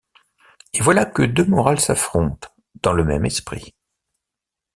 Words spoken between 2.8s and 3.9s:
dans le même esprit.